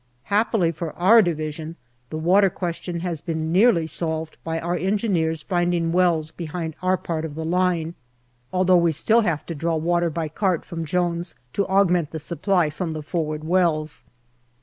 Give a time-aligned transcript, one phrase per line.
[0.33, 1.75] Happily, for our Division
[2.09, 7.23] the water question has been nearly solved by our Engineers finding wells behind our part
[7.23, 7.93] of the line,
[8.51, 12.71] although we still have to draw water by cart from Jones to augment the supply
[12.71, 14.03] from the forward wells.